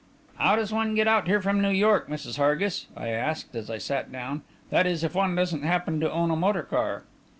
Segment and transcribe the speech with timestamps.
[0.37, 2.37] "How does one get out here from New York, Mrs.
[2.37, 4.41] Hargis?" I asked, as I sat down.
[4.71, 7.03] "That is, if one doesn't happen to own a motor car?"